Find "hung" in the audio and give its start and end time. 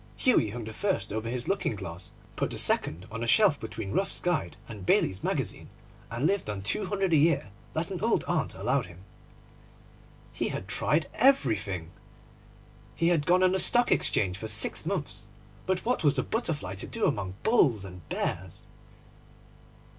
0.49-0.63